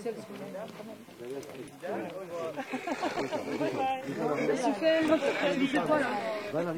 Si 0.00 0.08
ferma, 4.78 5.18
si 5.18 5.66
ferma. 5.66 6.08
Bella 6.52 6.72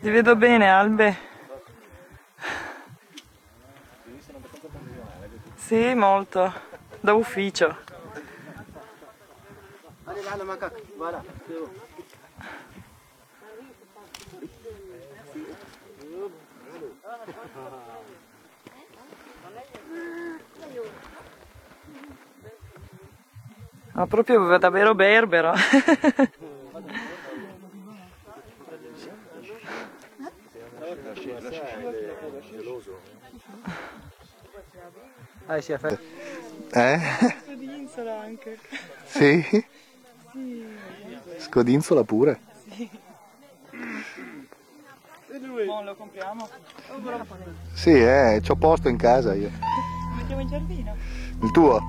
Ti 0.00 0.10
vedo 0.10 0.36
bene, 0.36 0.68
Albe. 0.68 1.33
Sì, 5.66 5.94
molto, 5.94 6.52
da 7.00 7.14
ufficio. 7.14 7.74
Ma 23.92 24.06
proprio 24.06 24.58
davvero 24.58 24.94
berbero. 24.94 25.54
si 35.64 35.72
è 35.72 35.78
fatto. 35.78 35.98
Eh? 36.72 37.00
Scodinzola 37.42 38.20
anche. 38.20 38.58
Sì? 39.06 39.64
Scodinzola 41.38 42.04
pure. 42.04 42.40
Mo 45.66 45.82
lo 45.82 45.94
compriamo. 45.96 46.48
Sì, 47.72 47.90
eh, 47.90 48.40
c'ho 48.42 48.56
posto 48.56 48.88
in 48.88 48.98
casa 48.98 49.34
io. 49.34 49.50
Mettiamo 50.16 50.42
in 50.42 50.48
giardino. 50.48 50.94
Il 51.42 51.50
tuo? 51.50 51.80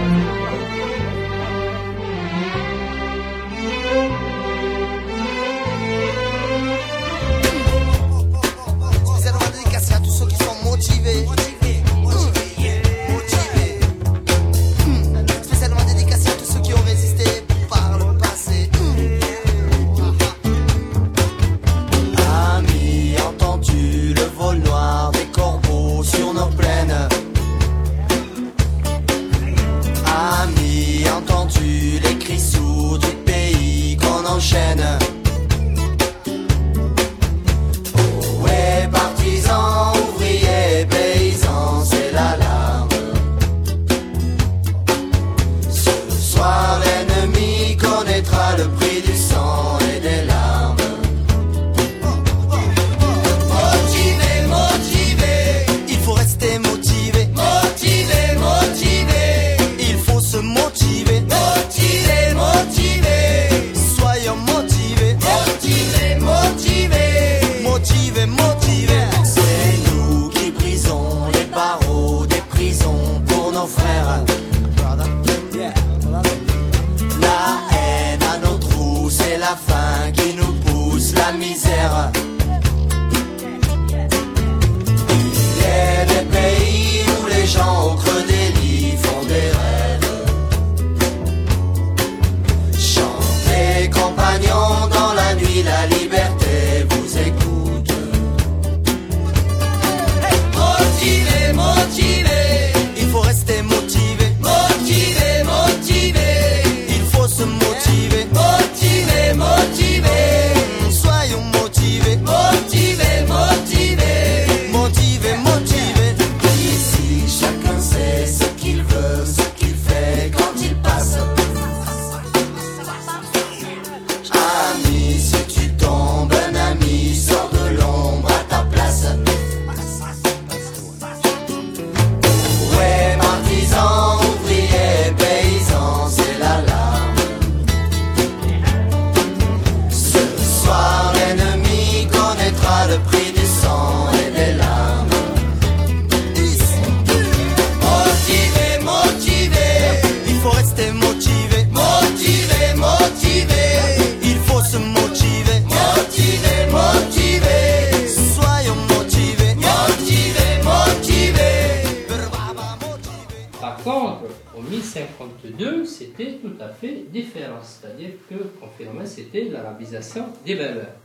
1052, 166.20 166.26
c'était 166.26 166.38
tout 166.38 166.56
à 166.62 166.70
fait 166.70 167.06
différent. 167.12 167.60
C'est-à-dire 167.62 168.12
que 168.30 168.36
phénomène, 168.78 169.08
c'était 169.08 169.46
l'arabisation 169.46 170.26
des 170.46 170.56
Berbères. 170.56 170.96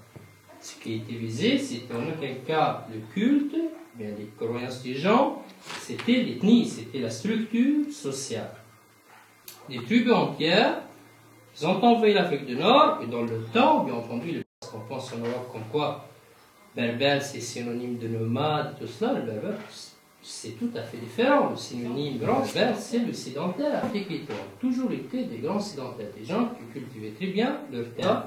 Ce 0.60 0.76
qui 0.80 0.94
était 0.94 1.14
visé, 1.14 1.58
c'était 1.58 1.94
en 1.94 2.02
aucun 2.02 2.34
cas 2.46 2.86
le 2.92 3.00
culte, 3.12 3.54
les 3.98 4.28
croyances 4.36 4.82
des 4.82 4.94
gens, 4.94 5.42
c'était 5.80 6.22
l'ethnie, 6.22 6.66
c'était 6.66 6.98
la 6.98 7.10
structure 7.10 7.92
sociale. 7.92 8.50
Des 9.68 9.76
tribus 9.76 10.12
entières, 10.12 10.80
ils 11.56 11.66
ont 11.66 11.82
envahi 11.82 12.14
l'Afrique 12.14 12.46
du 12.46 12.56
Nord, 12.56 13.00
et 13.02 13.06
dans 13.06 13.22
le 13.22 13.44
temps, 13.52 13.84
bien 13.84 13.94
entendu, 13.94 14.42
qu'on 14.60 14.80
pense 14.80 15.12
en 15.12 15.18
Europe 15.18 15.52
comme 15.52 15.64
quoi 15.70 16.08
berbère 16.74 17.22
c'est 17.22 17.40
synonyme 17.40 17.98
de 17.98 18.08
nomade, 18.08 18.74
tout 18.80 18.86
cela, 18.86 19.12
le 19.12 19.22
berbère 19.22 19.58
c'est 20.24 20.58
tout 20.58 20.70
à 20.74 20.82
fait 20.82 20.96
différent. 20.96 21.50
Le 21.50 21.56
synonyme 21.56 22.18
grand 22.18 22.40
berbère 22.40 22.76
c'est 22.78 23.00
le 23.00 23.12
sédentaire. 23.12 23.82
L'Antiquité 23.84 24.32
ont 24.32 24.58
toujours 24.58 24.90
été 24.90 25.24
des 25.24 25.38
grands 25.38 25.60
sédentaires, 25.60 26.08
des 26.18 26.24
gens 26.24 26.48
qui 26.48 26.80
cultivaient 26.80 27.10
très 27.10 27.26
bien 27.26 27.60
leur 27.70 27.84
terre. 27.94 28.24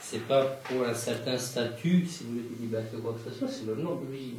C'est 0.00 0.26
pas 0.26 0.42
pour 0.64 0.84
un 0.86 0.94
certain 0.94 1.36
statut, 1.38 2.04
si 2.06 2.24
vous 2.24 2.40
liberté 2.60 2.96
ou 2.96 3.02
quoi 3.02 3.12
que 3.14 3.30
ce 3.30 3.38
soit, 3.38 3.48
c'est 3.48 3.66
leur 3.66 3.76
nom 3.76 3.94
d'origine. 3.94 4.38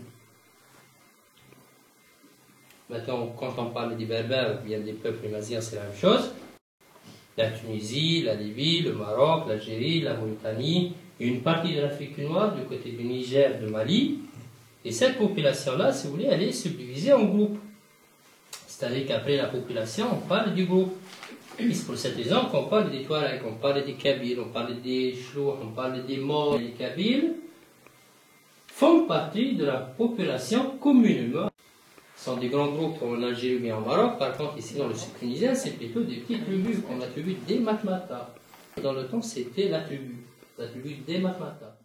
Maintenant, 2.89 3.33
quand 3.37 3.53
on 3.57 3.69
parle 3.71 3.97
des 3.97 4.05
berbères, 4.05 4.61
bien 4.61 4.79
des 4.79 4.93
peuples 4.93 5.25
imaginaires, 5.27 5.63
c'est 5.63 5.75
la 5.77 5.83
même 5.83 5.95
chose. 5.95 6.31
la 7.37 7.49
Tunisie, 7.51 8.21
la 8.21 8.35
Libye, 8.35 8.81
le 8.81 8.93
Maroc, 8.93 9.47
l'Algérie, 9.47 10.01
la 10.01 10.13
Mauritanie, 10.15 10.93
une 11.19 11.41
partie 11.41 11.75
de 11.75 11.81
l'Afrique 11.81 12.17
noire 12.17 12.55
du 12.55 12.63
côté 12.63 12.91
du 12.91 13.03
Niger, 13.03 13.59
de 13.59 13.67
Mali. 13.67 14.19
Et 14.85 14.91
cette 14.91 15.17
population-là, 15.17 15.91
si 15.91 16.05
vous 16.05 16.13
voulez, 16.13 16.27
elle 16.29 16.43
est 16.43 16.51
subdivisée 16.51 17.11
en 17.11 17.25
groupes. 17.25 17.57
C'est-à-dire 18.67 19.07
qu'après 19.07 19.35
la 19.35 19.47
population, 19.47 20.05
on 20.13 20.27
parle 20.27 20.53
du 20.53 20.65
groupe. 20.65 20.93
Et 21.57 21.73
c'est 21.73 21.85
pour 21.85 21.97
cette 21.97 22.15
raison 22.15 22.45
qu'on 22.51 22.65
parle 22.65 22.91
des 22.91 23.01
Touaregs, 23.03 23.41
on 23.47 23.55
parle 23.55 23.83
des 23.83 23.93
Kabyles, 23.93 24.39
on 24.39 24.49
parle 24.49 24.79
des 24.81 25.15
Chlouh, 25.15 25.53
on 25.59 25.69
parle 25.69 26.05
des 26.05 26.17
Maures. 26.17 26.59
Les 26.59 26.71
Kabyles 26.71 27.33
font 28.67 29.05
partie 29.07 29.55
de 29.55 29.65
la 29.65 29.77
population 29.77 30.77
communément. 30.79 31.49
Ce 32.15 32.25
sont 32.25 32.37
des 32.37 32.49
grands 32.49 32.67
groupes 32.67 32.99
comme 32.99 33.17
en 33.17 33.23
Algérie 33.23 33.59
bien 33.59 33.77
en 33.77 33.81
Maroc. 33.81 34.19
Par 34.19 34.37
contre, 34.37 34.57
ici 34.59 34.75
dans 34.75 34.87
le 34.87 34.93
sud 34.93 35.17
tunisien, 35.17 35.55
c'est 35.55 35.71
plutôt 35.71 36.01
des 36.01 36.17
petites 36.17 36.45
tribus, 36.45 36.77
la 36.99 37.07
tribu 37.07 37.35
des 37.47 37.59
Matmata. 37.59 38.35
Dans 38.83 38.93
le 38.93 39.07
temps, 39.07 39.21
c'était 39.21 39.69
la 39.69 39.79
tribu, 39.79 40.17
la 40.59 40.67
tribu 40.67 40.95
des 41.07 41.19
Matmata. 41.19 41.77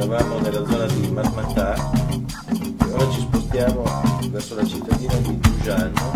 Eravamo 0.00 0.38
nella 0.38 0.64
zona 0.64 0.86
di 0.86 1.08
Matmatà 1.08 1.74
e 1.74 2.92
ora 2.92 3.10
ci 3.10 3.18
spostiamo 3.18 3.82
verso 4.30 4.54
la 4.54 4.64
cittadina 4.64 5.14
di 5.16 5.40
Giugiano, 5.40 6.12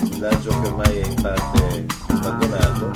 villaggio 0.00 0.48
che 0.48 0.66
ormai 0.66 0.96
è 0.96 1.06
in 1.06 1.14
parte 1.20 1.86
abbandonato. 2.08 2.90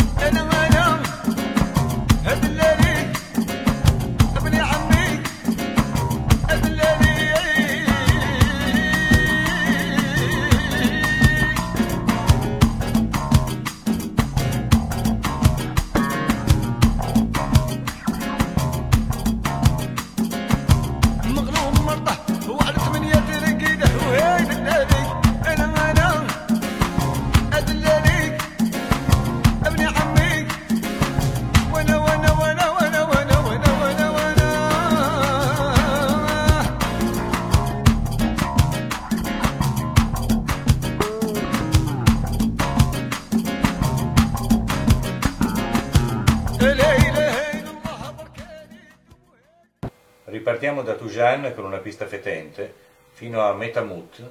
Ripartiamo 50.63 50.89
da 50.89 50.97
Tujan 50.97 51.55
con 51.57 51.65
una 51.65 51.79
pista 51.79 52.07
fetente 52.07 52.73
fino 53.15 53.41
a 53.41 53.53
Metamut, 53.53 54.23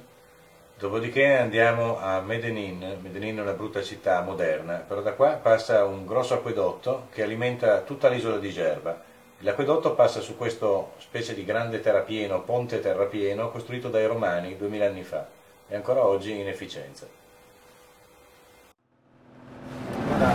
dopodiché 0.78 1.36
andiamo 1.36 1.98
a 1.98 2.22
Medellin. 2.22 3.00
Medellin 3.02 3.36
è 3.36 3.42
una 3.42 3.52
brutta 3.52 3.82
città 3.82 4.22
moderna, 4.22 4.76
però 4.76 5.02
da 5.02 5.12
qua 5.12 5.32
passa 5.32 5.84
un 5.84 6.06
grosso 6.06 6.32
acquedotto 6.32 7.08
che 7.12 7.22
alimenta 7.22 7.80
tutta 7.80 8.08
l'isola 8.08 8.38
di 8.38 8.50
Gerba. 8.50 8.98
L'acquedotto 9.40 9.92
passa 9.92 10.20
su 10.20 10.38
questo 10.38 10.92
specie 11.00 11.34
di 11.34 11.44
grande 11.44 11.80
terrapieno, 11.80 12.40
ponte 12.40 12.80
terrapieno, 12.80 13.50
costruito 13.50 13.90
dai 13.90 14.06
romani 14.06 14.56
duemila 14.56 14.86
anni 14.86 15.02
fa 15.02 15.26
e 15.68 15.76
ancora 15.76 16.02
oggi 16.02 16.40
in 16.40 16.48
efficienza. 16.48 17.06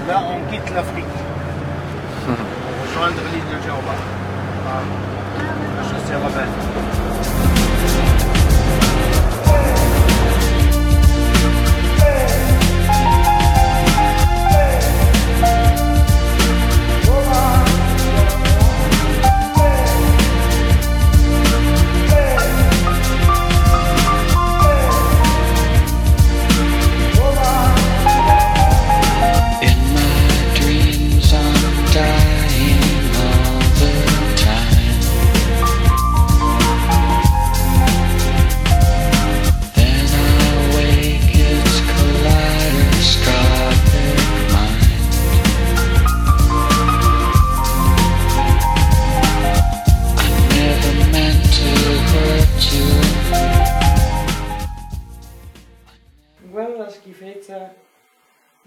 Là 0.05 0.19
on 0.27 0.45
quitte 0.45 0.71
l'Afrique. 0.73 1.09
On 2.27 2.83
rejoindre 2.83 3.23
l'île 3.31 3.49
de 3.49 3.57
Djerba. 3.61 5.06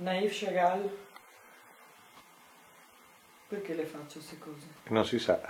Naif 0.01 0.33
Chagall. 0.33 0.89
Perché 3.49 3.75
le 3.75 3.85
faccio 3.85 4.19
queste 4.19 4.39
cose? 4.39 4.67
Non 4.89 5.05
si 5.05 5.19
sa, 5.19 5.41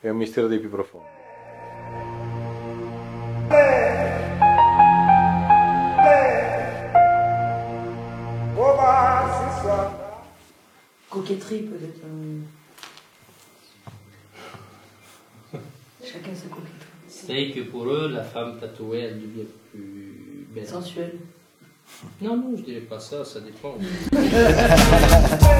è 0.00 0.08
un 0.08 0.16
mistero 0.16 0.46
dei 0.46 0.60
più 0.60 0.70
profondi. 0.70 1.20
Coquetterie 11.10 11.62
peut-être. 11.64 12.00
euh. 12.04 12.40
Chacun 16.02 16.34
sa 16.34 16.48
coquetterie. 16.48 16.88
C'est 17.08 17.50
que 17.52 17.60
pour 17.70 17.86
eux, 17.88 18.08
la 18.08 18.22
femme 18.24 18.58
tatouée, 18.58 19.00
elle 19.00 19.20
devient 19.20 19.46
plus 19.70 20.46
belle. 20.48 20.66
Sensuelle. 20.66 21.18
Non, 22.20 22.36
non, 22.36 22.54
je 22.56 22.62
dirais 22.62 22.80
pas 22.80 22.98
ça, 22.98 23.24
ça 23.24 23.40
dépend. 23.40 23.74